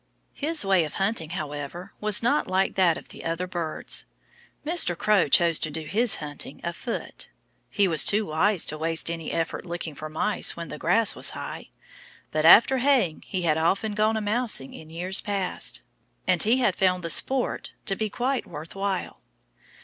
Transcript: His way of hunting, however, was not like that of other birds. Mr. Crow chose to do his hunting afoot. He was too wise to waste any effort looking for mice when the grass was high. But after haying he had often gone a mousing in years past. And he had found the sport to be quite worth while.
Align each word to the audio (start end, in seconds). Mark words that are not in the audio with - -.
His 0.33 0.65
way 0.65 0.83
of 0.83 0.95
hunting, 0.95 1.29
however, 1.29 1.93
was 2.01 2.23
not 2.23 2.47
like 2.47 2.73
that 2.73 2.97
of 2.97 3.07
other 3.23 3.45
birds. 3.45 4.05
Mr. 4.65 4.97
Crow 4.97 5.27
chose 5.27 5.59
to 5.59 5.69
do 5.69 5.81
his 5.83 6.15
hunting 6.15 6.59
afoot. 6.63 7.29
He 7.69 7.87
was 7.87 8.03
too 8.03 8.25
wise 8.25 8.65
to 8.65 8.79
waste 8.79 9.11
any 9.11 9.31
effort 9.31 9.63
looking 9.63 9.93
for 9.93 10.09
mice 10.09 10.57
when 10.57 10.69
the 10.69 10.79
grass 10.79 11.13
was 11.13 11.29
high. 11.37 11.69
But 12.31 12.47
after 12.47 12.79
haying 12.79 13.21
he 13.27 13.43
had 13.43 13.59
often 13.59 13.93
gone 13.93 14.17
a 14.17 14.21
mousing 14.21 14.73
in 14.73 14.89
years 14.89 15.21
past. 15.21 15.81
And 16.25 16.41
he 16.41 16.57
had 16.57 16.75
found 16.75 17.03
the 17.03 17.11
sport 17.11 17.73
to 17.85 17.95
be 17.95 18.09
quite 18.09 18.47
worth 18.47 18.73
while. 18.73 19.21